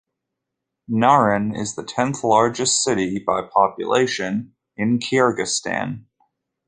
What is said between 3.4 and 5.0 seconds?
population in